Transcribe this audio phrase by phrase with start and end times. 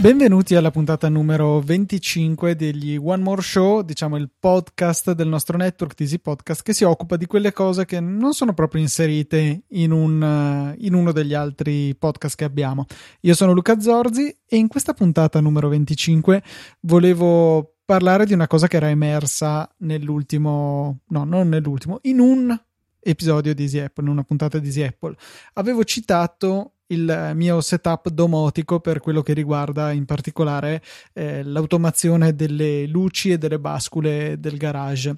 [0.00, 6.00] Benvenuti alla puntata numero 25 degli One More Show, diciamo il podcast del nostro network
[6.00, 10.74] Easy Podcast che si occupa di quelle cose che non sono proprio inserite in, un,
[10.78, 12.86] in uno degli altri podcast che abbiamo.
[13.20, 16.42] Io sono Luca Zorzi e in questa puntata numero 25
[16.80, 22.58] volevo parlare di una cosa che era emersa nell'ultimo, no, non nell'ultimo, in un
[23.00, 25.14] episodio di Easy Apple, in una puntata di Easy Apple.
[25.52, 32.86] Avevo citato il mio setup domotico per quello che riguarda in particolare eh, l'automazione delle
[32.86, 35.14] luci e delle bascule del garage.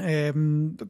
[0.00, 0.32] Eh,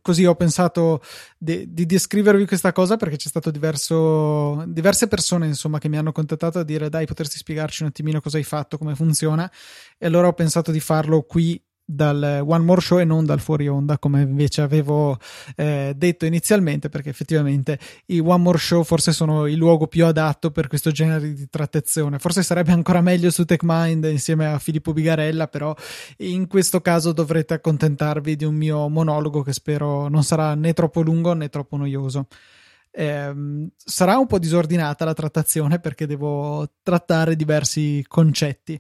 [0.03, 1.01] così ho pensato
[1.39, 6.13] di, di, descrivervi questa cosa perché c'è stato diverso, diverse persone insomma che mi hanno
[6.13, 9.51] contattato a dire dai potresti spiegarci un attimino cosa hai fatto come funziona
[9.97, 11.59] e allora ho pensato di farlo qui
[11.91, 15.17] dal One More Show e non dal fuori onda come invece avevo
[15.57, 20.51] eh, detto inizialmente perché effettivamente i One More Show forse sono il luogo più adatto
[20.51, 22.19] per questo genere di trattazione.
[22.19, 25.75] Forse sarebbe ancora meglio su TechMind insieme a Filippo Bigarella però
[26.19, 31.01] in questo caso dovrete accontentarvi di un mio monologo che spero non sarà né troppo
[31.01, 32.27] lungo né troppo noioso.
[32.91, 38.79] Eh, sarà un po' disordinata la trattazione perché devo trattare diversi concetti.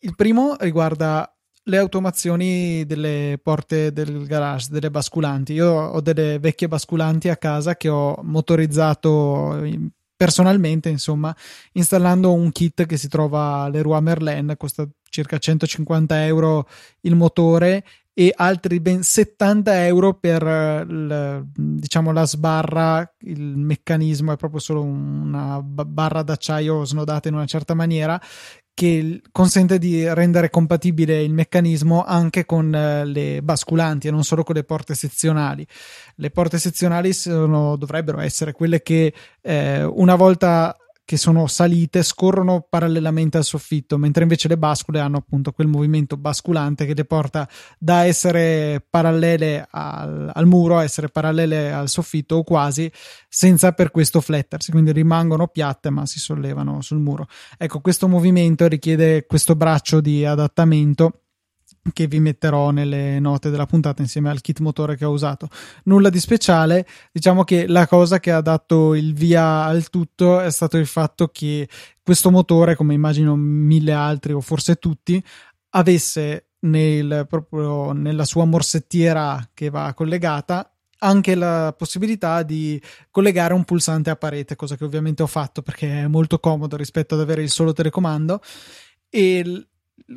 [0.00, 1.32] Il primo riguarda
[1.68, 5.52] le automazioni delle porte del garage, delle basculanti.
[5.52, 9.62] Io ho delle vecchie basculanti a casa che ho motorizzato
[10.16, 11.34] personalmente, insomma,
[11.72, 16.66] installando un kit che si trova all'Eroy Merlin, costa circa 150 euro
[17.02, 20.84] il motore e altri ben 70 euro per
[21.54, 27.74] diciamo la sbarra il meccanismo è proprio solo una barra d'acciaio snodata in una certa
[27.74, 28.20] maniera
[28.78, 34.44] che consente di rendere compatibile il meccanismo anche con eh, le basculanti e non solo
[34.44, 35.66] con le porte sezionali.
[36.14, 40.76] Le porte sezionali sono, dovrebbero essere quelle che eh, una volta
[41.08, 46.18] che sono salite scorrono parallelamente al soffitto, mentre invece le bascule hanno appunto quel movimento
[46.18, 47.48] basculante che le porta
[47.78, 52.92] da essere parallele al, al muro a essere parallele al soffitto o quasi,
[53.26, 57.26] senza per questo flettersi, quindi rimangono piatte ma si sollevano sul muro.
[57.56, 61.22] Ecco, questo movimento richiede questo braccio di adattamento
[61.92, 65.48] che vi metterò nelle note della puntata insieme al kit motore che ho usato.
[65.84, 70.50] Nulla di speciale, diciamo che la cosa che ha dato il via al tutto è
[70.50, 71.68] stato il fatto che
[72.02, 75.22] questo motore, come immagino mille altri o forse tutti,
[75.70, 83.64] avesse nel, proprio nella sua morsettiera che va collegata anche la possibilità di collegare un
[83.64, 87.42] pulsante a parete, cosa che ovviamente ho fatto perché è molto comodo rispetto ad avere
[87.42, 88.40] il solo telecomando
[89.08, 89.68] e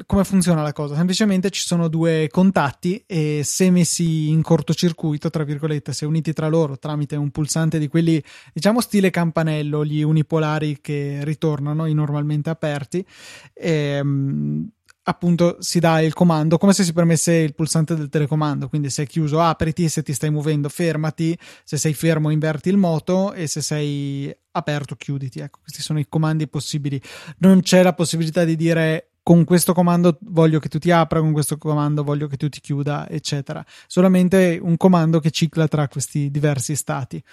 [0.05, 0.95] come funziona la cosa?
[0.95, 6.47] Semplicemente ci sono due contatti e se messi in cortocircuito, tra virgolette, se uniti tra
[6.47, 8.21] loro tramite un pulsante di quelli,
[8.53, 13.05] diciamo stile campanello, gli unipolari che ritornano, i normalmente aperti,
[13.53, 14.69] ehm,
[15.03, 19.03] appunto si dà il comando come se si premesse il pulsante del telecomando quindi se
[19.03, 23.47] è chiuso apriti se ti stai muovendo fermati se sei fermo inverti il moto e
[23.47, 27.01] se sei aperto chiuditi ecco questi sono i comandi possibili
[27.39, 31.31] non c'è la possibilità di dire con questo comando voglio che tu ti apra, con
[31.31, 33.63] questo comando voglio che tu ti chiuda, eccetera.
[33.87, 37.23] Solamente un comando che cicla tra questi diversi stati.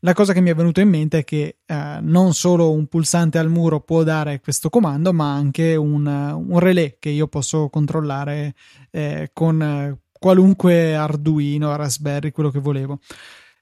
[0.00, 3.38] La cosa che mi è venuta in mente è che eh, non solo un pulsante
[3.38, 8.54] al muro può dare questo comando, ma anche un, un relay che io posso controllare
[8.90, 13.00] eh, con eh, qualunque Arduino, Raspberry, quello che volevo.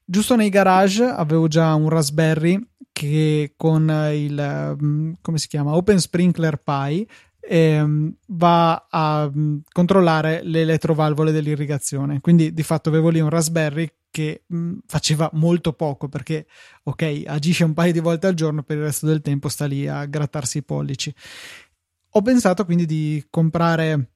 [0.04, 2.60] Giusto nei garage avevo già un Raspberry
[2.92, 7.06] che con il mm, come si chiama Open Sprinkler Pi
[7.48, 12.20] ehm, va a mh, mm, controllare le elettrovalvole dell'irrigazione.
[12.20, 16.46] Quindi di fatto avevo lì un Raspberry che mh, mm, faceva molto poco perché,
[16.84, 19.86] ok, agisce un paio di volte al giorno, per il resto del tempo sta lì
[19.86, 21.14] a grattarsi i pollici.
[22.10, 24.10] Ho pensato quindi di comprare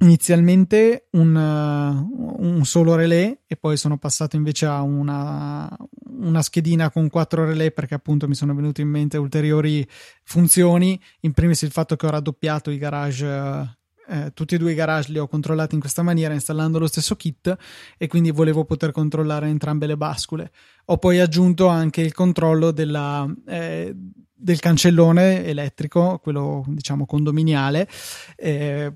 [0.00, 5.68] inizialmente un, uh, un, solo relay e poi sono passato invece a una,
[6.18, 9.86] una, schedina con quattro relay perché appunto mi sono venute in mente ulteriori
[10.22, 11.00] funzioni.
[11.20, 13.76] In primis il fatto che ho raddoppiato i garage
[14.10, 17.14] eh, tutti e due i garage li ho controllati in questa maniera installando lo stesso
[17.14, 17.54] kit
[17.98, 20.50] e quindi volevo poter controllare entrambe le bascule.
[20.86, 23.94] Ho poi aggiunto anche il controllo della, eh,
[24.34, 27.88] del cancellone elettrico quello diciamo condominiale
[28.36, 28.94] eh,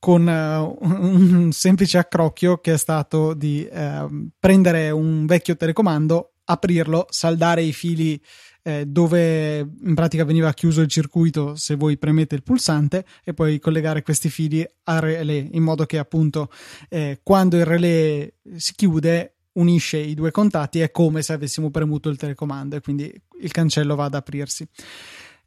[0.00, 7.06] con uh, un semplice accrocchio che è stato di uh, prendere un vecchio telecomando, aprirlo,
[7.10, 8.20] saldare i fili
[8.62, 13.58] eh, dove in pratica veniva chiuso il circuito se voi premete il pulsante e poi
[13.58, 16.50] collegare questi fili al relay in modo che appunto
[16.88, 22.08] eh, quando il relay si chiude unisce i due contatti è come se avessimo premuto
[22.08, 24.66] il telecomando e quindi il cancello va ad aprirsi.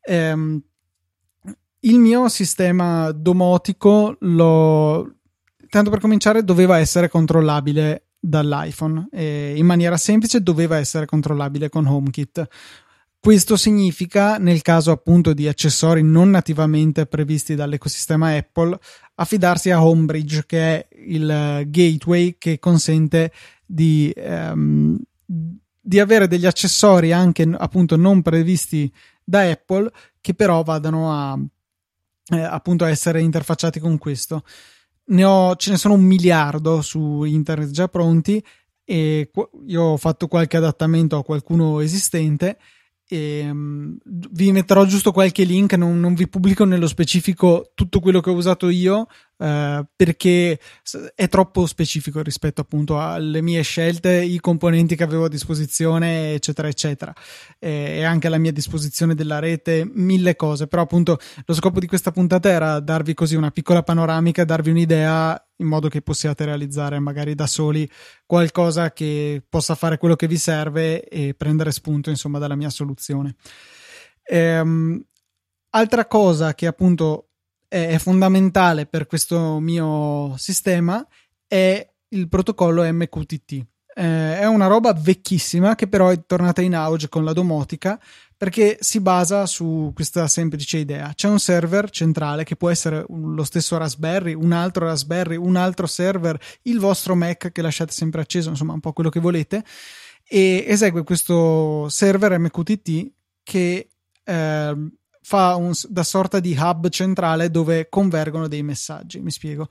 [0.02, 0.62] Ehm,
[1.86, 5.16] il mio sistema domotico lo
[5.70, 11.86] tanto per cominciare doveva essere controllabile dall'iPhone e in maniera semplice doveva essere controllabile con
[11.86, 12.48] HomeKit.
[13.20, 18.78] Questo significa, nel caso appunto di accessori non nativamente previsti dall'ecosistema Apple,
[19.16, 23.32] affidarsi a Homebridge, che è il gateway che consente
[23.66, 28.92] di, um, di avere degli accessori anche appunto non previsti
[29.24, 29.90] da Apple
[30.20, 31.40] che però vadano a
[32.30, 34.44] eh, appunto essere interfacciati con questo.
[35.06, 38.44] Ne ho, ce ne sono un miliardo su internet già pronti
[38.86, 39.32] e
[39.68, 42.58] io ho fatto qualche adattamento a qualcuno esistente
[43.08, 48.22] e, um, vi metterò giusto qualche link, non, non, vi pubblico nello specifico tutto quello
[48.22, 49.08] che ho usato io
[49.38, 50.60] uh, perché
[51.16, 56.68] è troppo specifico rispetto appunto alle mie scelte, i componenti che avevo a disposizione, eccetera,
[56.68, 57.14] eccetera,
[57.60, 60.68] e, e anche alla mia disposizione della rete, mille cose.
[60.68, 65.48] Però appunto lo scopo di questa puntata era darvi così una piccola panoramica, darvi un'idea
[65.58, 67.90] in modo che possiate realizzare magari da soli
[68.26, 73.36] qualcosa che possa fare quello che vi serve e prendere spunto insomma dalla mia soluzione.
[74.24, 75.04] Ehm,
[75.72, 77.33] altra cosa che appunto
[77.74, 81.06] è, fondamentale per questo mio sistema
[81.48, 83.66] è il protocollo MQTT.
[83.96, 88.00] Eh, è una roba vecchissima che però è tornata in auge con la domotica
[88.38, 91.14] perché si basa su questa semplice idea.
[91.16, 95.88] C'è un server centrale che può essere lo stesso Raspberry, un altro Raspberry, un altro
[95.88, 99.64] server, il vostro Mac che lasciate sempre acceso, insomma un po' quello che volete,
[100.28, 103.12] e esegue questo server MQTT
[103.44, 103.90] che
[104.24, 104.92] eh,
[105.24, 109.20] fa un, da sorta di hub centrale dove convergono dei messaggi.
[109.20, 109.68] Mi spiego.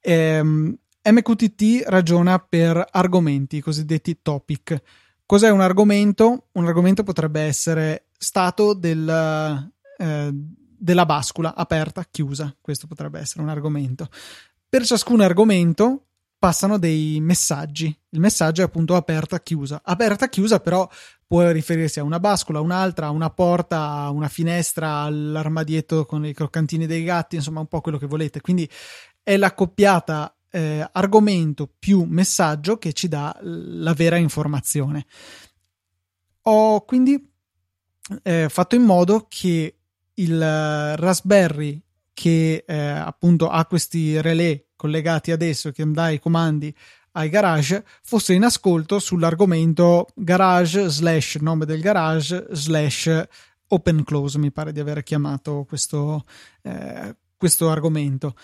[0.00, 4.82] Ehm, MQTT ragiona per argomenti, cosiddetti topic.
[5.24, 6.48] Cos'è un argomento?
[6.52, 12.54] Un argomento potrebbe essere stato del, eh, della bascula aperta, chiusa.
[12.60, 14.08] Questo potrebbe essere un argomento.
[14.68, 16.07] Per ciascun argomento
[16.38, 17.94] passano dei messaggi.
[18.10, 19.80] Il messaggio è appunto aperta, chiusa.
[19.84, 20.88] Aperta, chiusa, però
[21.26, 26.24] può riferirsi a una bascula, a un'altra, a una porta, a una finestra, all'armadietto con
[26.24, 28.40] i croccantini dei gatti, insomma, un po' quello che volete.
[28.40, 28.68] Quindi
[29.22, 35.06] è l'accoppiata eh, argomento più messaggio che ci dà la vera informazione.
[36.42, 37.30] Ho quindi
[38.22, 39.76] eh, fatto in modo che
[40.14, 41.80] il Raspberry
[42.14, 46.74] che eh, appunto ha questi relay collegati adesso che dà i comandi
[47.12, 53.26] ai garage fosse in ascolto sull'argomento garage slash nome del garage slash
[53.68, 56.24] open close mi pare di aver chiamato questo,
[56.62, 58.34] eh, questo argomento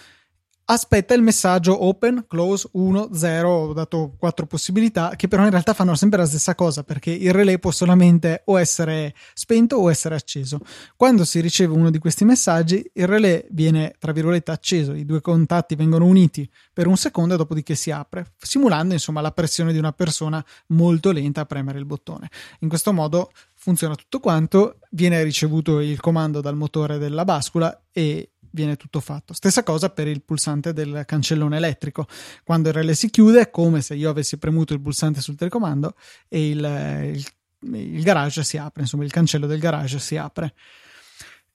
[0.66, 5.74] aspetta il messaggio open, close, 1, 0, ho dato quattro possibilità che però in realtà
[5.74, 10.14] fanno sempre la stessa cosa perché il relay può solamente o essere spento o essere
[10.14, 10.60] acceso.
[10.96, 15.20] Quando si riceve uno di questi messaggi il relay viene tra virgolette acceso, i due
[15.20, 19.78] contatti vengono uniti per un secondo e dopodiché si apre, simulando insomma la pressione di
[19.78, 22.30] una persona molto lenta a premere il bottone.
[22.60, 28.33] In questo modo funziona tutto quanto, viene ricevuto il comando dal motore della bascula e
[28.54, 29.34] viene tutto fatto.
[29.34, 32.06] Stessa cosa per il pulsante del cancellone elettrico.
[32.44, 35.94] Quando il relè si chiude è come se io avessi premuto il pulsante sul telecomando
[36.28, 40.54] e il, il, il garage si apre, insomma il cancello del garage si apre.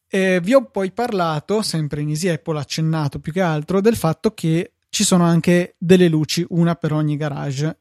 [0.07, 4.33] E vi ho poi parlato, sempre in Easy Apple, accennato più che altro, del fatto
[4.33, 7.77] che ci sono anche delle luci, una per ogni garage.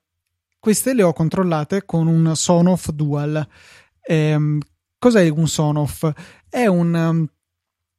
[0.58, 3.46] Queste le ho controllate con un Sonoff Dual.
[4.02, 4.60] Ehm,
[4.98, 6.10] cos'è un Sonoff?
[6.48, 7.26] È un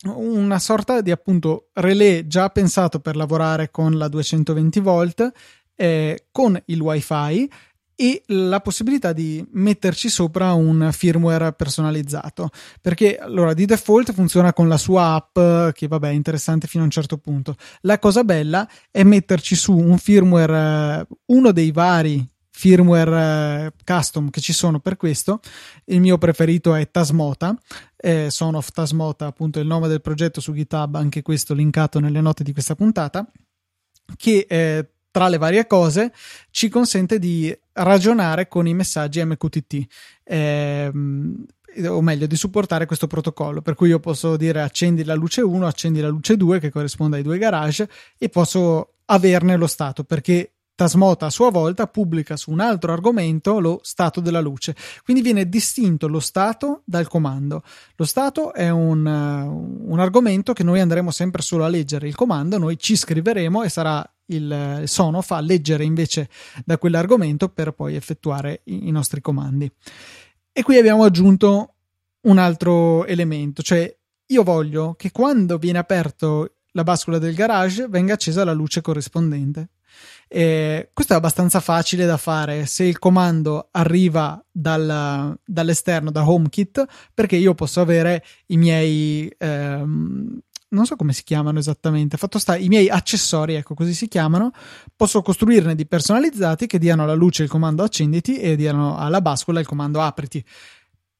[0.06, 5.32] una sorta di appunto relè già pensato per lavorare con la 220 volt
[5.75, 7.50] eh, con il wifi
[7.96, 14.70] e la possibilità di metterci sopra un firmware personalizzato perché allora di default funziona con
[14.70, 18.65] la sua app che vabbè è interessante fino a un certo punto la cosa bella
[18.89, 22.25] è metterci su un firmware uno dei vari
[22.60, 25.39] firmware eh, custom che ci sono per questo.
[25.86, 27.58] Il mio preferito è Tasmota,
[28.01, 32.22] eh, Son of Tasmota, appunto il nome del progetto su GitHub, anche questo linkato nelle
[32.22, 33.29] note di questa puntata,
[34.15, 36.13] che eh, tra le varie cose
[36.51, 39.86] ci consente di ragionare con i messaggi MQTT.
[40.24, 40.91] Eh,
[41.88, 45.68] o meglio di supportare questo protocollo per cui io posso dire accendi la luce 1
[45.68, 47.88] accendi la luce 2 che corrisponde ai due garage
[48.18, 53.59] e posso averne lo stato perché Tasmota a sua volta pubblica su un altro argomento
[53.59, 54.74] lo stato della luce.
[55.03, 57.63] Quindi viene distinto lo stato dal comando.
[57.98, 62.07] Lo stato è un, uh, un argomento che noi andremo sempre solo a leggere.
[62.07, 66.29] Il comando noi ci scriveremo e sarà il Sonoff a leggere invece
[66.63, 69.69] da quell'argomento per poi effettuare i, i nostri comandi.
[70.53, 71.74] E qui abbiamo aggiunto
[72.21, 73.93] un altro elemento, cioè
[74.27, 79.71] io voglio che quando viene aperto la bascula del garage venga accesa la luce corrispondente.
[80.27, 86.86] E questo è abbastanza facile da fare se il comando arriva dal, dall'esterno, da HomeKit,
[87.13, 89.31] perché io posso avere i miei.
[89.38, 90.39] Ehm,
[90.72, 94.51] non so come si chiamano esattamente, fatto sta i miei accessori, ecco così si chiamano,
[94.96, 99.60] posso costruirne di personalizzati che diano alla luce il comando accenditi e diano alla bascula
[99.60, 100.46] il comando apriti.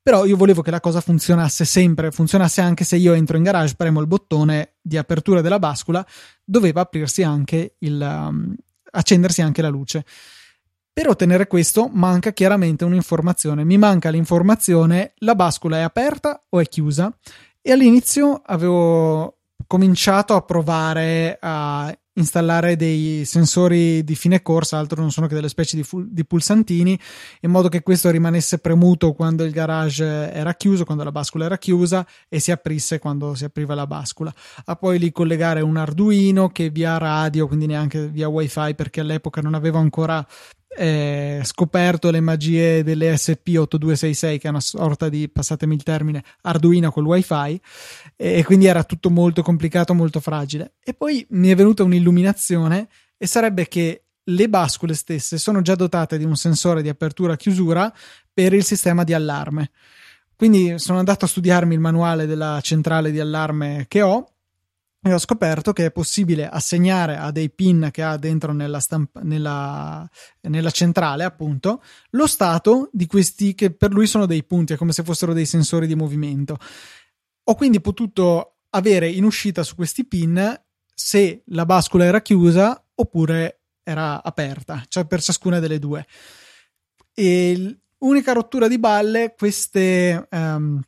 [0.10, 3.76] Però io volevo che la cosa funzionasse sempre, funzionasse anche se io entro in garage,
[3.76, 6.04] premo il bottone di apertura della bascula,
[6.44, 8.56] doveva aprirsi anche il, um,
[8.90, 10.04] accendersi anche la luce.
[10.92, 13.64] Per ottenere questo manca chiaramente un'informazione.
[13.64, 17.16] Mi manca l'informazione la bascula è aperta o è chiusa.
[17.62, 25.12] E all'inizio avevo cominciato a provare a installare dei sensori di fine corsa, altro non
[25.12, 27.00] sono che delle specie di, fu- di, pulsantini,
[27.42, 31.58] in modo che questo rimanesse premuto quando il garage era chiuso, quando la bascula era
[31.58, 34.34] chiusa e si aprisse quando si apriva la bascula.
[34.66, 39.42] A poi lì collegare un Arduino che via radio, quindi neanche via wifi, perché all'epoca
[39.42, 40.26] non avevo ancora
[40.78, 46.92] eh, scoperto le magie delle SP8266 che è una sorta di, passatemi il termine, Arduino
[46.92, 47.60] col wifi
[48.16, 50.74] e quindi era tutto molto complicato, molto fragile.
[50.84, 56.18] E poi mi è venuta un'illuminazione e sarebbe che le bascule stesse sono già dotate
[56.18, 57.92] di un sensore di apertura chiusura
[58.32, 59.72] per il sistema di allarme.
[60.36, 64.36] Quindi sono andato a studiarmi il manuale della centrale di allarme che ho
[65.02, 69.22] e ho scoperto che è possibile assegnare a dei pin che ha dentro nella, stampa,
[69.22, 70.08] nella,
[70.42, 74.92] nella, centrale, appunto, lo stato di questi che per lui sono dei punti, è come
[74.92, 76.58] se fossero dei sensori di movimento.
[77.44, 80.62] Ho quindi potuto avere in uscita su questi pin
[80.94, 86.06] se la bascula era chiusa oppure era aperta, cioè per ciascuna delle due.
[87.14, 90.28] E l'unica rottura di balle, queste.
[90.30, 90.82] Um,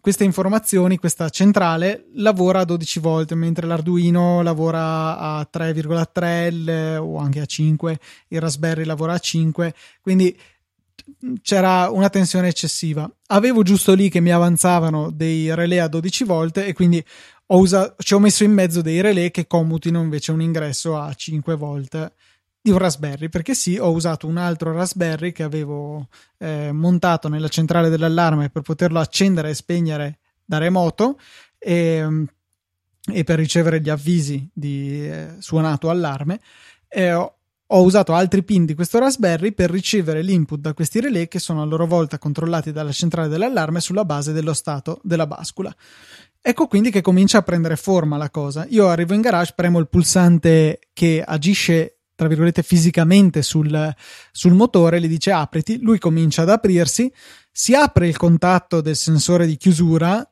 [0.00, 7.40] queste informazioni, questa centrale lavora a 12 volt, mentre l'Arduino lavora a 3,3 o anche
[7.40, 7.98] a 5,
[8.28, 10.36] il Raspberry lavora a 5, quindi
[11.42, 13.10] c'era una tensione eccessiva.
[13.26, 17.04] Avevo giusto lì che mi avanzavano dei relay a 12 volt e quindi
[17.46, 21.12] ho usato, ci ho messo in mezzo dei relay che commutino invece un ingresso a
[21.12, 22.12] 5 volt
[22.64, 27.48] di un Raspberry, perché sì, ho usato un altro Raspberry che avevo eh, montato nella
[27.48, 31.18] centrale dell'allarme per poterlo accendere e spegnere da remoto
[31.58, 32.24] e,
[33.12, 36.40] e per ricevere gli avvisi di eh, suonato allarme.
[36.88, 41.28] E ho, ho usato altri pin di questo Raspberry per ricevere l'input da questi relay
[41.28, 45.74] che sono a loro volta controllati dalla centrale dell'allarme sulla base dello stato della bascula.
[46.40, 48.64] Ecco quindi che comincia a prendere forma la cosa.
[48.70, 53.94] Io arrivo in garage, premo il pulsante che agisce tra virgolette fisicamente sul,
[54.30, 57.12] sul motore, gli dice apriti, lui comincia ad aprirsi,
[57.50, 60.26] si apre il contatto del sensore di chiusura,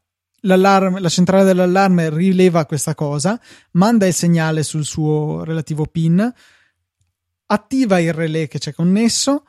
[0.45, 3.41] la centrale dell'allarme rileva questa cosa,
[3.73, 6.33] manda il segnale sul suo relativo pin,
[7.47, 9.45] attiva il relay che c'è connesso,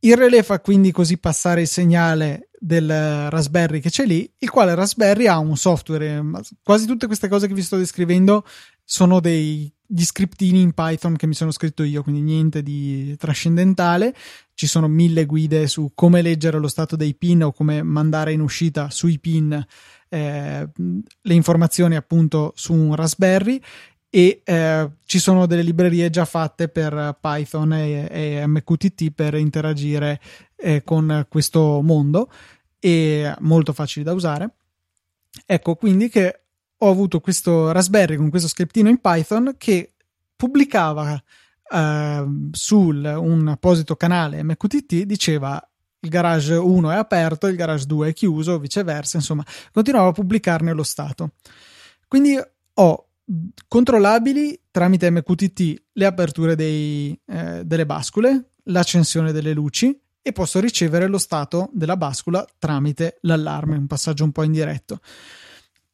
[0.00, 4.74] il relay fa quindi così passare il segnale del Raspberry che c'è lì, il quale
[4.74, 6.22] Raspberry ha un software.
[6.62, 8.44] Quasi tutte queste cose che vi sto descrivendo
[8.84, 14.14] sono dei gli scriptini in Python che mi sono scritto io, quindi niente di trascendentale.
[14.54, 18.40] Ci sono mille guide su come leggere lo stato dei pin o come mandare in
[18.40, 19.52] uscita sui pin
[20.08, 20.68] eh,
[21.20, 23.60] le informazioni appunto su un Raspberry
[24.08, 30.20] e eh, ci sono delle librerie già fatte per Python e, e MQTT per interagire
[30.56, 32.32] eh, con questo mondo
[32.78, 34.54] e molto facili da usare.
[35.44, 36.41] Ecco quindi che
[36.84, 39.94] ho avuto questo Raspberry con questo scriptino in Python che
[40.34, 41.22] pubblicava
[41.72, 45.64] eh, su un apposito canale MQTT, diceva
[46.00, 50.72] il garage 1 è aperto, il garage 2 è chiuso, viceversa, insomma, continuava a pubblicarne
[50.72, 51.34] lo stato.
[52.08, 52.36] Quindi
[52.74, 53.06] ho
[53.68, 61.06] controllabili tramite MQTT le aperture dei, eh, delle bascule, l'accensione delle luci e posso ricevere
[61.06, 64.98] lo stato della bascula tramite l'allarme, un passaggio un po' indiretto.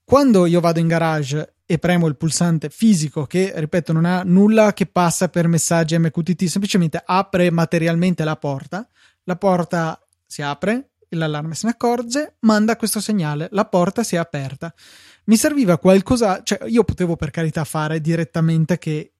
[0.09, 4.73] Quando io vado in garage e premo il pulsante fisico che, ripeto, non ha nulla
[4.73, 8.89] che passa per messaggi MQTT, semplicemente apre materialmente la porta,
[9.25, 14.19] la porta si apre, l'allarme se ne accorge, manda questo segnale, la porta si è
[14.19, 14.73] aperta.
[15.25, 19.13] Mi serviva qualcosa, cioè io potevo per carità fare direttamente che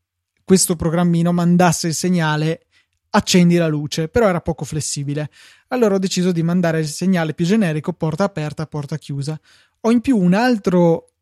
[0.43, 2.63] questo programmino mandasse il segnale
[3.11, 5.31] accendi la luce, però era poco flessibile.
[5.69, 9.39] Allora ho deciso di mandare il segnale più generico porta aperta, porta chiusa.
[9.81, 11.13] Ho in più un altro,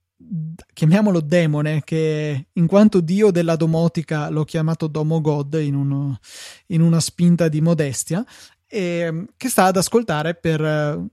[0.72, 6.18] chiamiamolo demone, che in quanto dio della domotica l'ho chiamato Domo God in, uno,
[6.68, 8.25] in una spinta di modestia,
[8.66, 11.08] e, che sta ad ascoltare per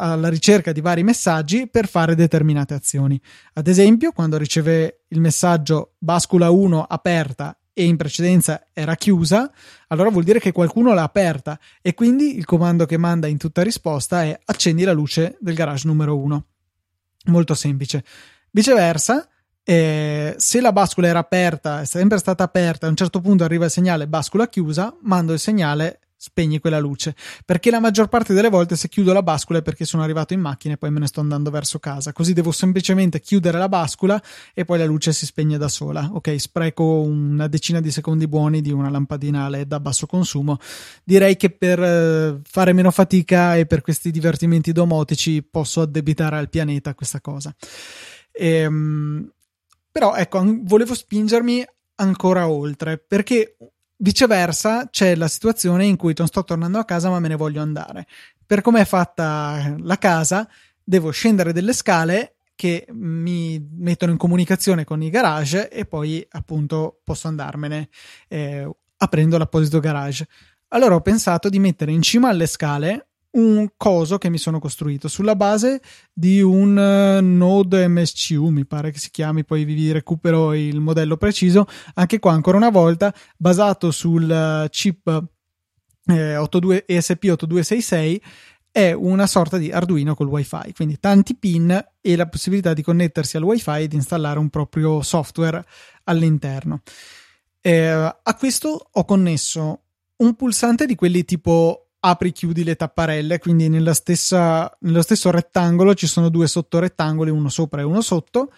[0.00, 3.20] alla ricerca di vari messaggi per fare determinate azioni.
[3.54, 9.50] Ad esempio, quando riceve il messaggio bascula 1 aperta e in precedenza era chiusa,
[9.88, 13.62] allora vuol dire che qualcuno l'ha aperta e quindi il comando che manda in tutta
[13.62, 16.44] risposta è accendi la luce del garage numero 1.
[17.26, 18.04] Molto semplice.
[18.50, 19.28] Viceversa,
[19.62, 23.66] eh, se la bascula era aperta, è sempre stata aperta, a un certo punto arriva
[23.66, 27.14] il segnale bascula chiusa, mando il segnale spegni quella luce.
[27.46, 30.40] Perché la maggior parte delle volte se chiudo la bascula è perché sono arrivato in
[30.40, 32.12] macchina e poi me ne sto andando verso casa.
[32.12, 34.22] Così devo semplicemente chiudere la bascula
[34.52, 36.10] e poi la luce si spegne da sola.
[36.12, 40.58] Ok, spreco una decina di secondi buoni di una lampadina LED a basso consumo.
[41.02, 46.50] Direi che per eh, fare meno fatica e per questi divertimenti domotici posso addebitare al
[46.50, 47.54] pianeta questa cosa.
[48.32, 49.32] Ehm,
[49.90, 51.64] però ecco, volevo spingermi
[51.96, 53.56] ancora oltre perché
[54.02, 57.60] Viceversa, c'è la situazione in cui non sto tornando a casa, ma me ne voglio
[57.60, 58.06] andare.
[58.46, 60.48] Per come è fatta la casa,
[60.82, 67.00] devo scendere delle scale che mi mettono in comunicazione con i garage e poi appunto
[67.04, 67.90] posso andarmene
[68.28, 70.26] eh, aprendo l'apposito garage.
[70.68, 75.08] Allora ho pensato di mettere in cima alle scale un coso che mi sono costruito
[75.08, 75.80] sulla base
[76.12, 81.16] di un uh, Node MSCU, mi pare che si chiami, poi vi recupero il modello
[81.16, 85.28] preciso, anche qua ancora una volta basato sul uh, chip
[86.06, 88.20] eh, 82, ESP8266
[88.72, 93.36] è una sorta di Arduino col wifi, quindi tanti pin e la possibilità di connettersi
[93.36, 95.64] al wifi e di installare un proprio software
[96.04, 96.82] all'interno.
[97.60, 99.82] Eh, a questo ho connesso
[100.16, 105.94] un pulsante di quelli tipo apri chiudi le tapparelle, quindi nella stessa, nello stesso rettangolo
[105.94, 108.52] ci sono due sottorettangoli, uno sopra e uno sotto,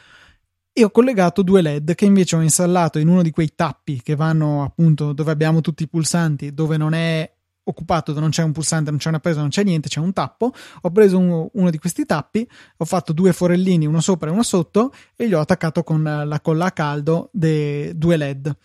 [0.73, 4.17] e ho collegato due LED che invece ho installato in uno di quei tappi che
[4.17, 7.31] vanno appunto dove abbiamo tutti i pulsanti, dove non è
[7.65, 10.13] occupato, dove non c'è un pulsante, non c'è una presa, non c'è niente, c'è un
[10.13, 10.53] tappo.
[10.81, 14.43] Ho preso uno, uno di questi tappi, ho fatto due forellini, uno sopra e uno
[14.43, 18.57] sotto, e li ho attaccato con la colla a caldo dei due LED.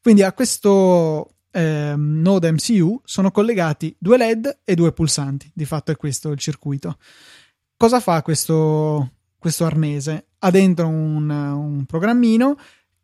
[0.00, 5.50] Quindi a questo eh, Node MCU sono collegati due LED e due pulsanti.
[5.54, 6.98] Di fatto è questo il circuito.
[7.78, 10.26] Cosa fa questo, questo arnese?
[10.40, 12.58] Ha dentro un, un programmino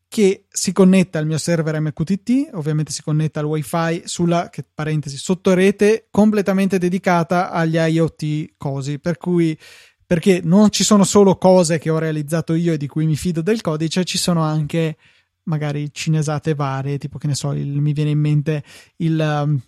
[0.07, 5.17] che si connetta al mio server MQTT, ovviamente si connetta al wifi sulla che, parentesi,
[5.17, 9.59] sottorete completamente dedicata agli IoT cosi, per cui
[10.05, 13.41] perché non ci sono solo cose che ho realizzato io e di cui mi fido
[13.41, 14.99] del codice, ci sono anche
[15.45, 18.63] magari cinesate varie, tipo che ne so, il, mi viene in mente
[18.97, 19.61] il, um,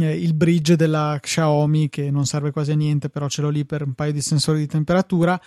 [0.00, 3.64] eh, il bridge della Xiaomi che non serve quasi a niente, però ce l'ho lì
[3.64, 5.40] per un paio di sensori di temperatura.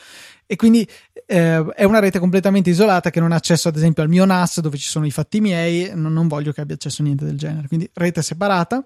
[0.45, 0.87] E quindi
[1.25, 4.59] eh, è una rete completamente isolata che non ha accesso ad esempio al mio NAS
[4.59, 7.37] dove ci sono i fatti miei, non, non voglio che abbia accesso a niente del
[7.37, 8.85] genere, quindi rete separata.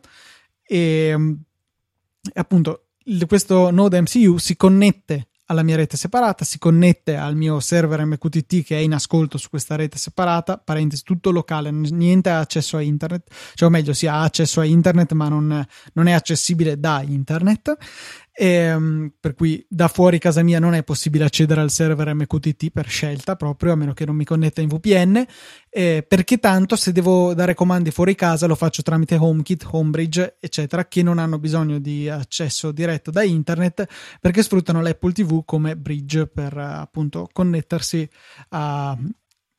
[0.64, 1.38] E um,
[2.34, 2.88] appunto
[3.26, 8.64] questo node MCU si connette alla mia rete separata, si connette al mio server MQTT
[8.64, 13.34] che è in ascolto su questa rete separata, parentesi, tutto locale, niente accesso a internet,
[13.54, 17.76] cioè o meglio si ha accesso a internet ma non, non è accessibile da internet
[18.38, 22.88] ehm, per cui da fuori casa mia non è possibile accedere al server MQTT per
[22.88, 25.26] scelta proprio, a meno che non mi connetta in VPN,
[25.70, 30.88] eh, perché tanto se devo dare comandi fuori casa lo faccio tramite HomeKit, Homebridge, eccetera,
[30.88, 33.88] che non hanno bisogno di accesso diretto da internet
[34.22, 38.08] perché sfruttano l'Apple TV come bridge per appunto connettersi
[38.50, 38.96] a,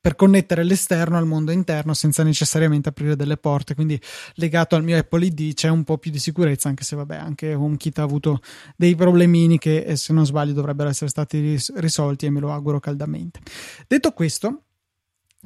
[0.09, 3.75] per connettere l'esterno al mondo interno senza necessariamente aprire delle porte.
[3.75, 4.01] Quindi
[4.37, 7.53] legato al mio Apple ID c'è un po' più di sicurezza, anche se vabbè, anche
[7.53, 8.41] HomeKit ha avuto
[8.75, 12.81] dei problemini che eh, se non sbaglio dovrebbero essere stati risolti e me lo auguro
[12.81, 13.41] caldamente.
[13.87, 14.63] Detto questo,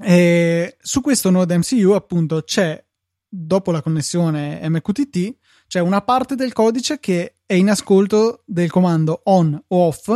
[0.01, 2.81] eh, su questo Node MCU appunto c'è
[3.29, 9.23] dopo la connessione MQTT c'è una parte del codice che è in ascolto del comando
[9.25, 10.09] on o off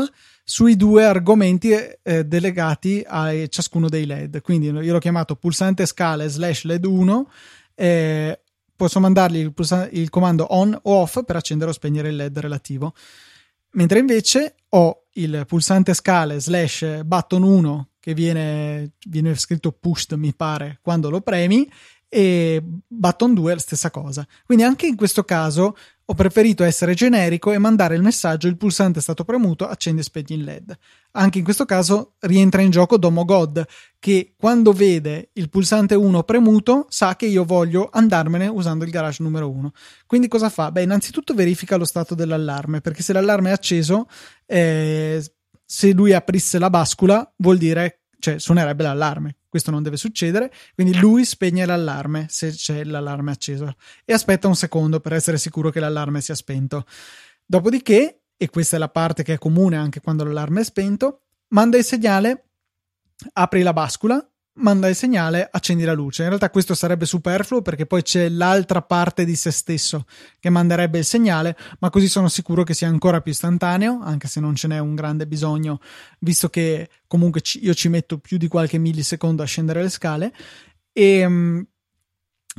[0.48, 4.42] sui due argomenti eh, delegati a ciascuno dei LED.
[4.42, 7.30] Quindi io l'ho chiamato pulsante scale slash LED 1.
[7.74, 8.40] Eh,
[8.76, 12.38] posso mandargli il, pulsante, il comando on o off per accendere o spegnere il LED
[12.38, 12.94] relativo.
[13.72, 20.32] Mentre invece ho il pulsante scale slash button 1 che viene, viene scritto pushed, mi
[20.32, 21.68] pare, quando lo premi,
[22.09, 24.24] e button 2 è la stessa cosa.
[24.44, 25.76] Quindi anche in questo caso
[26.09, 30.05] ho preferito essere generico e mandare il messaggio il pulsante è stato premuto, accendi e
[30.05, 30.79] spegni il LED.
[31.12, 33.66] Anche in questo caso rientra in gioco Domo God,
[33.99, 39.23] che quando vede il pulsante 1 premuto sa che io voglio andarmene usando il garage
[39.23, 39.73] numero 1.
[40.07, 40.71] Quindi cosa fa?
[40.71, 44.07] Beh, innanzitutto verifica lo stato dell'allarme, perché se l'allarme è acceso,
[44.47, 45.21] eh,
[45.64, 50.99] se lui aprisse la bascula vuol dire, cioè suonerebbe l'allarme questo non deve succedere, quindi
[50.99, 55.81] lui spegne l'allarme se c'è l'allarme acceso e aspetta un secondo per essere sicuro che
[55.81, 56.85] l'allarme sia spento.
[57.47, 61.79] Dopodiché e questa è la parte che è comune anche quando l'allarme è spento, manda
[61.79, 62.49] il segnale,
[63.33, 66.23] apri la bascula, manda il segnale, accendi la luce.
[66.23, 70.07] In realtà questo sarebbe superfluo perché poi c'è l'altra parte di se stesso
[70.38, 74.40] che manderebbe il segnale, ma così sono sicuro che sia ancora più istantaneo, anche se
[74.40, 75.81] non ce n'è un grande bisogno,
[76.21, 80.33] visto che comunque io ci metto più di qualche millisecondo a scendere le scale.
[80.92, 81.64] E um,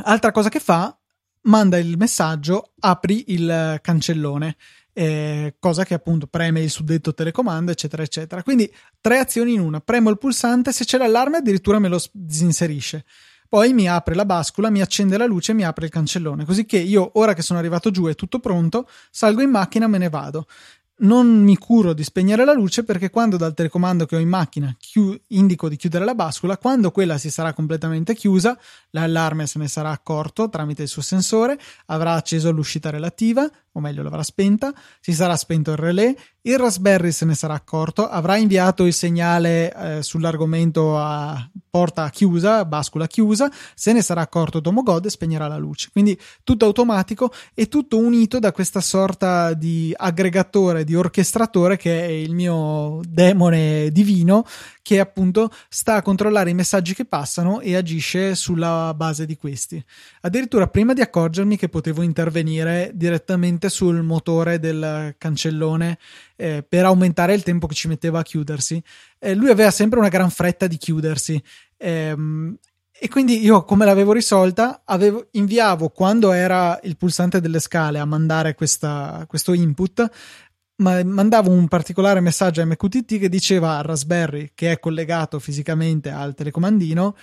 [0.03, 0.97] altra cosa che fa,
[1.41, 4.55] manda il messaggio, apri il cancellone
[4.97, 8.41] eh, cosa che appunto preme il suddetto telecomando, eccetera, eccetera.
[8.41, 13.05] Quindi tre azioni in una: premo il pulsante, se c'è l'allarme addirittura me lo disinserisce.
[13.47, 16.45] Poi mi apre la bascula, mi accende la luce e mi apre il cancellone.
[16.45, 19.87] Così che io, ora che sono arrivato giù e tutto pronto, salgo in macchina e
[19.87, 20.47] me ne vado
[20.99, 24.73] non mi curo di spegnere la luce perché quando dal telecomando che ho in macchina
[24.79, 28.57] chi- indico di chiudere la bascula, quando quella si sarà completamente chiusa,
[28.91, 34.01] l'allarme se ne sarà accorto tramite il suo sensore, avrà acceso l'uscita relativa, o meglio
[34.01, 38.85] l'avrà spenta, si sarà spento il relè, il Raspberry se ne sarà accorto, avrà inviato
[38.85, 45.09] il segnale eh, sull'argomento a porta chiusa, bascula chiusa, se ne sarà accorto Domogod e
[45.09, 45.89] spegnerà la luce.
[45.91, 52.09] Quindi tutto automatico e tutto unito da questa sorta di aggregatore, di orchestratore che è
[52.09, 54.45] il mio demone divino
[54.81, 59.83] che appunto sta a controllare i messaggi che passano e agisce sulla base di questi.
[60.21, 65.97] Addirittura prima di accorgermi che potevo intervenire direttamente sul motore del cancellone
[66.35, 68.81] eh, per aumentare il tempo che ci metteva a chiudersi,
[69.19, 71.41] eh, lui aveva sempre una gran fretta di chiudersi.
[71.77, 72.57] Ehm,
[72.99, 74.81] e quindi io come l'avevo risolta?
[74.83, 80.09] Avevo, inviavo quando era il pulsante delle scale a mandare questa, questo input,
[80.77, 86.33] ma mandavo un particolare messaggio MQTT che diceva al Raspberry che è collegato fisicamente al
[86.35, 87.15] telecomandino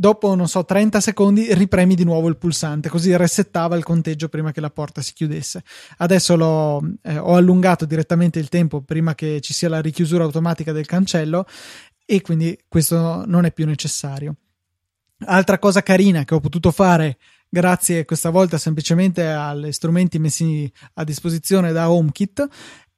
[0.00, 4.50] dopo non so 30 secondi ripremi di nuovo il pulsante così resettava il conteggio prima
[4.50, 5.62] che la porta si chiudesse
[5.98, 10.72] adesso l'ho, eh, ho allungato direttamente il tempo prima che ci sia la richiusura automatica
[10.72, 11.44] del cancello
[12.06, 14.36] e quindi questo non è più necessario
[15.26, 21.04] altra cosa carina che ho potuto fare grazie questa volta semplicemente agli strumenti messi a
[21.04, 22.48] disposizione da HomeKit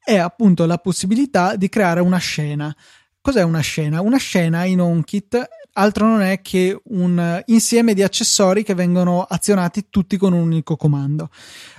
[0.04, 2.74] è appunto la possibilità di creare una scena.
[3.22, 4.00] Cos'è una scena?
[4.00, 9.86] Una scena in HomeKit altro non è che un insieme di accessori che vengono azionati
[9.88, 11.30] tutti con un unico comando.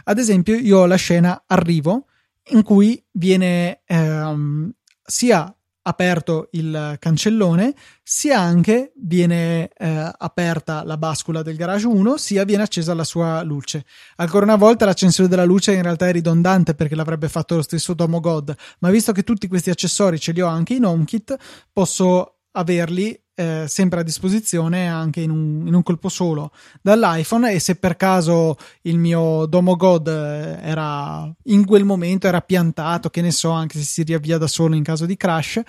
[0.05, 2.05] Ad esempio, io ho la scena arrivo
[2.51, 4.71] in cui viene ehm,
[5.03, 5.53] sia
[5.83, 12.63] aperto il cancellone, sia anche viene eh, aperta la bascula del garage 1, sia viene
[12.63, 13.85] accesa la sua luce.
[14.17, 17.93] Ancora una volta l'accensione della luce in realtà è ridondante perché l'avrebbe fatto lo stesso
[17.93, 21.35] Domo God, ma visto che tutti questi accessori ce li ho anche in HomeKit,
[21.71, 27.59] posso averli eh, sempre a disposizione anche in un, in un, colpo solo dall'iPhone e
[27.59, 33.21] se per caso il mio Domo God eh, era in quel momento era piantato che
[33.21, 35.61] ne so anche se si riavvia da solo in caso di crash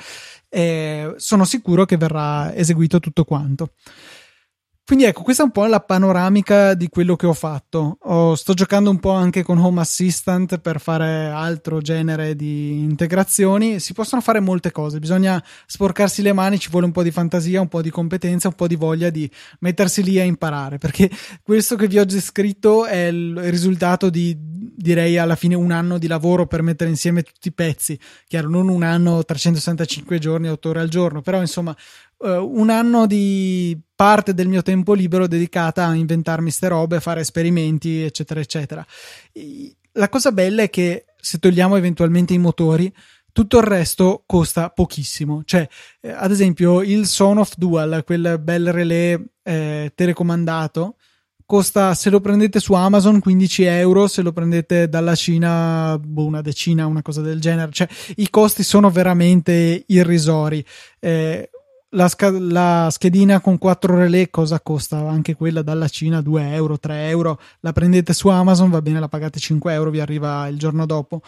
[0.50, 3.70] eh, sono sicuro che verrà eseguito tutto quanto
[4.87, 7.97] quindi ecco, questa è un po' la panoramica di quello che ho fatto.
[8.03, 13.81] Oh, sto giocando un po' anche con Home Assistant per fare altro genere di integrazioni.
[13.81, 17.62] Si possono fare molte cose, bisogna sporcarsi le mani, ci vuole un po' di fantasia,
[17.62, 21.11] un po' di competenza, un po' di voglia di mettersi lì a imparare, perché
[21.42, 26.09] questo che vi ho descritto è il risultato di, direi, alla fine un anno di
[26.09, 27.99] lavoro per mettere insieme tutti i pezzi.
[28.27, 31.75] Chiaro, non un anno, 365 giorni, 8 ore al giorno, però insomma
[32.18, 37.20] uh, un anno di parte del mio tempo libero dedicata a inventarmi ste robe, fare
[37.20, 38.85] esperimenti, eccetera, eccetera.
[39.92, 42.92] La cosa bella è che se togliamo eventualmente i motori,
[43.35, 45.42] tutto il resto costa pochissimo.
[45.44, 45.68] Cioè,
[46.00, 50.96] eh, ad esempio, il Sonoff Dual, quel bel relè eh, telecomandato,
[51.44, 56.42] costa se lo prendete su Amazon 15 euro, se lo prendete dalla Cina boh, una
[56.42, 57.72] decina, una cosa del genere.
[57.72, 60.64] Cioè, i costi sono veramente irrisori.
[61.00, 61.50] Eh,
[61.94, 64.98] la, sca- la, schedina con 4 relè cosa costa?
[64.98, 67.40] Anche quella dalla Cina 2 euro, 3 euro.
[67.61, 71.22] La prendete su Amazon, va bene, la pagate 5 euro, vi arriva il giorno dopo.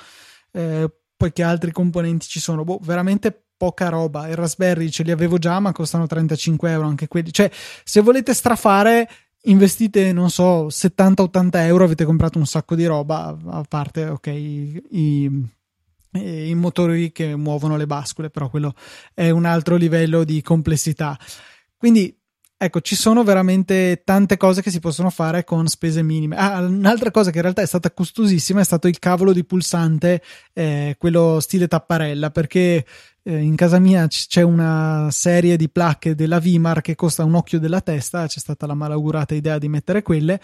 [0.53, 2.65] Eh, poi che altri componenti ci sono?
[2.65, 4.29] Boh, veramente poca roba.
[4.29, 7.33] I Raspberry ce li avevo già, ma costano 35 euro anche quelli.
[7.33, 7.51] Cioè,
[7.85, 9.09] se volete strafare,
[9.45, 15.55] investite, non so, 70-80 euro, avete comprato un sacco di roba, a parte, ok, i
[16.55, 18.75] motori che muovono le bascule, però quello
[19.15, 21.19] è un altro livello di complessità.
[21.77, 22.17] Quindi
[22.59, 26.37] ecco, ci sono veramente tante cose che si possono fare con spese minime.
[26.37, 30.23] Ah, un'altra cosa che in realtà è stata costosissima è stato il cavolo di pulsante,
[30.55, 32.85] eh, quello stile tapparella, perché
[33.27, 37.35] eh, in casa mia c- c'è una serie di placche della Vimar che costa un
[37.35, 40.41] occhio della testa, c'è stata la malaugurata idea di mettere quelle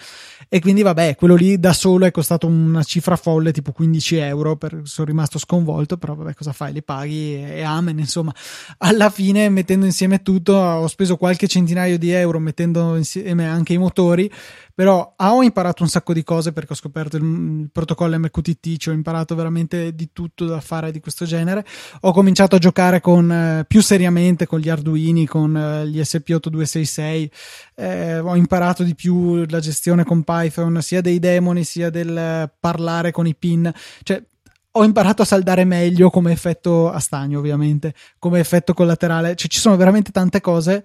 [0.49, 4.57] e quindi vabbè, quello lì da solo è costato una cifra folle, tipo 15 euro,
[4.57, 8.35] per, sono rimasto sconvolto, però vabbè cosa fai, li paghi e, e amen, insomma,
[8.79, 13.79] alla fine mettendo insieme tutto ho speso qualche centinaio di euro mettendo insieme anche i
[13.79, 14.31] motori
[14.75, 18.77] però ah, ho imparato un sacco di cose perché ho scoperto il, il protocollo MQTT,
[18.79, 21.65] ci ho imparato veramente di tutto da fare di questo genere.
[22.01, 27.31] Ho cominciato a giocare con, eh, più seriamente con gli Arduini, con eh, gli SP8266,
[27.77, 33.11] eh, ho imparato di più la gestione con Python, sia dei demoni sia del parlare
[33.11, 34.23] con i pin, cioè
[34.75, 39.37] ho imparato a saldare meglio come effetto a stagno, ovviamente, come effetto collaterale.
[39.37, 40.85] Cioè, ci sono veramente tante cose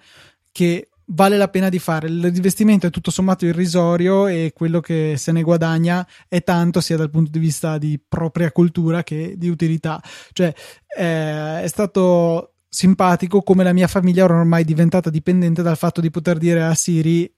[0.51, 2.07] che vale la pena di fare.
[2.07, 6.97] Il rivestimento è tutto sommato irrisorio e quello che se ne guadagna è tanto sia
[6.97, 10.01] dal punto di vista di propria cultura che di utilità.
[10.31, 10.53] Cioè,
[10.97, 16.09] eh, è stato simpatico come la mia famiglia era ormai diventata dipendente dal fatto di
[16.09, 17.31] poter dire a Siri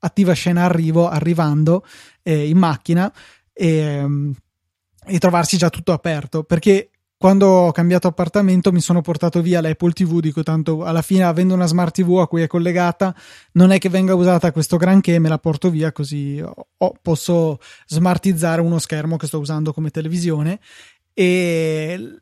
[0.00, 1.84] attiva scena arrivo arrivando
[2.22, 3.12] eh, in macchina
[3.52, 4.34] e, ehm,
[5.06, 9.90] e trovarsi già tutto aperto perché quando ho cambiato appartamento mi sono portato via l'Apple
[9.90, 13.12] TV, dico tanto alla fine avendo una smart TV a cui è collegata
[13.52, 18.60] non è che venga usata questo granché, me la porto via così ho, posso smartizzare
[18.60, 20.60] uno schermo che sto usando come televisione.
[21.12, 22.20] E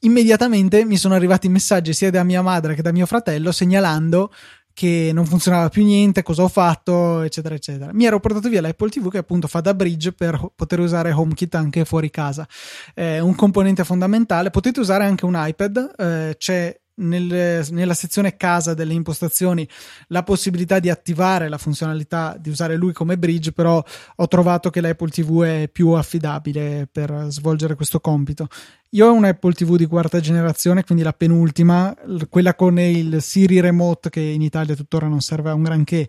[0.00, 4.32] immediatamente mi sono arrivati messaggi sia da mia madre che da mio fratello segnalando
[4.72, 7.92] che non funzionava più niente, cosa ho fatto, eccetera, eccetera.
[7.92, 11.54] Mi ero portato via l'Apple TV che appunto fa da bridge per poter usare HomeKit
[11.54, 12.46] anche fuori casa.
[12.94, 14.50] È un componente fondamentale.
[14.50, 19.68] Potete usare anche un iPad, eh, c'è nel, nella sezione casa delle impostazioni
[20.08, 23.82] la possibilità di attivare la funzionalità di usare lui come bridge, però
[24.16, 28.48] ho trovato che l'Apple TV è più affidabile per svolgere questo compito.
[28.94, 31.94] Io ho un Apple TV di quarta generazione, quindi la penultima,
[32.28, 36.08] quella con il Siri Remote che in Italia tuttora non serve a un granché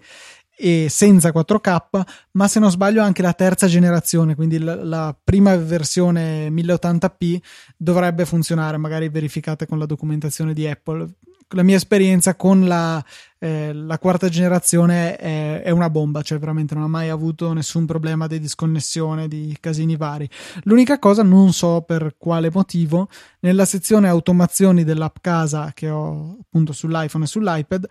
[0.62, 2.02] e senza 4K,
[2.34, 7.40] ma se non sbaglio anche la terza generazione, quindi la, la, prima versione 1080p
[7.76, 11.08] dovrebbe funzionare, magari verificate con la documentazione di Apple.
[11.54, 13.04] La mia esperienza con la,
[13.40, 17.86] eh, la quarta generazione è, è, una bomba, cioè veramente non ha mai avuto nessun
[17.86, 20.30] problema di disconnessione, di casini vari.
[20.64, 26.72] L'unica cosa, non so per quale motivo, nella sezione automazioni dell'app casa che ho appunto
[26.72, 27.88] sull'iPhone e sull'iPad,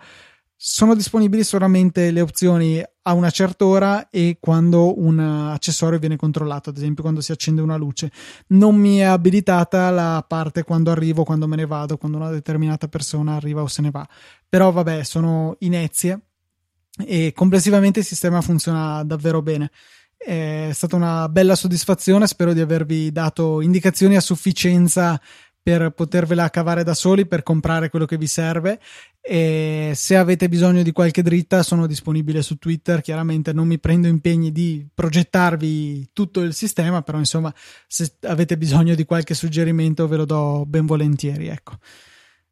[0.63, 6.69] sono disponibili solamente le opzioni a una certa ora e quando un accessorio viene controllato,
[6.69, 8.13] ad esempio quando si accende una luce.
[8.49, 12.89] Non mi è abilitata la parte quando arrivo, quando me ne vado, quando una determinata
[12.89, 14.07] persona arriva o se ne va.
[14.47, 16.21] Però vabbè, sono inezie
[17.07, 19.71] e complessivamente il sistema funziona davvero bene.
[20.15, 25.19] È stata una bella soddisfazione, spero di avervi dato indicazioni a sufficienza
[25.63, 28.81] per potervela cavare da soli per comprare quello che vi serve.
[29.21, 33.03] E se avete bisogno di qualche dritta sono disponibile su Twitter.
[33.03, 37.53] Chiaramente non mi prendo impegni di progettarvi tutto il sistema però insomma
[37.87, 41.77] se avete bisogno di qualche suggerimento ve lo do ben volentieri ecco.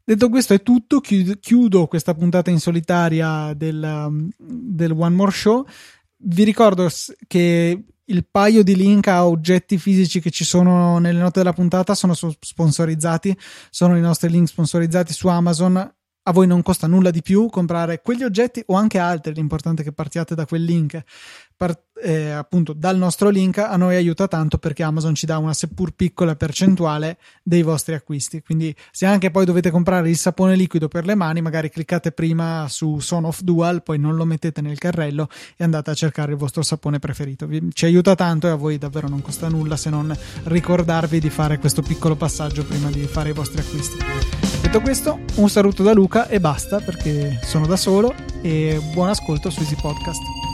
[0.09, 5.67] Detto questo è tutto, chiudo questa puntata in solitaria del, del One More Show.
[6.17, 6.89] Vi ricordo
[7.27, 11.95] che il paio di link a oggetti fisici che ci sono nelle note della puntata
[11.95, 13.37] sono sponsorizzati,
[13.71, 15.77] sono i nostri link sponsorizzati su Amazon.
[15.77, 19.85] A voi non costa nulla di più comprare quegli oggetti o anche altri, l'importante è
[19.85, 21.03] che partiate da quel link
[21.57, 25.53] part- eh, appunto dal nostro link a noi aiuta tanto perché Amazon ci dà una
[25.53, 28.43] seppur piccola percentuale dei vostri acquisti.
[28.43, 32.67] Quindi se anche poi dovete comprare il sapone liquido per le mani magari cliccate prima
[32.69, 36.39] su Son of Dual poi non lo mettete nel carrello e andate a cercare il
[36.39, 37.49] vostro sapone preferito.
[37.73, 41.59] Ci aiuta tanto e a voi davvero non costa nulla se non ricordarvi di fare
[41.59, 43.97] questo piccolo passaggio prima di fare i vostri acquisti.
[44.63, 49.51] Detto questo un saluto da Luca e basta perché sono da solo e buon ascolto
[49.51, 50.48] su Easy Podcast